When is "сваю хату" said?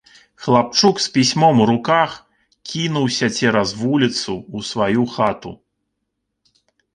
4.71-5.51